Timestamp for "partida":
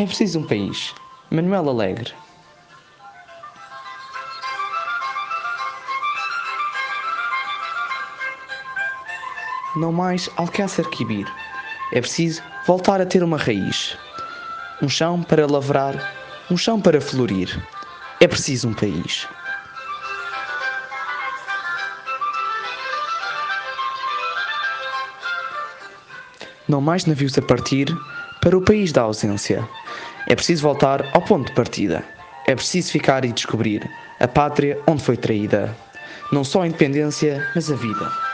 31.52-32.02